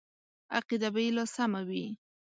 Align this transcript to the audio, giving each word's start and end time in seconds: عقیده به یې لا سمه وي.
عقیده 0.57 0.89
به 0.93 0.99
یې 1.05 1.11
لا 1.15 1.25
سمه 1.35 1.61
وي. 1.67 1.85